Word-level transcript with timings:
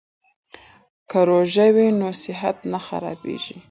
که 1.09 1.19
روژه 1.29 1.67
وي 1.75 1.87
نو 1.99 2.09
صحت 2.23 2.57
نه 2.71 2.79
خرابیږي. 2.85 3.57